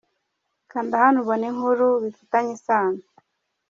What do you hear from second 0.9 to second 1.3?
hano